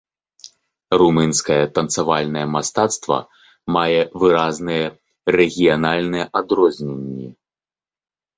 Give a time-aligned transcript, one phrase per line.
[1.01, 3.19] Румынскае танцавальнае мастацтва
[3.75, 4.85] мае выразныя
[5.37, 7.27] рэгіянальныя адрозненні.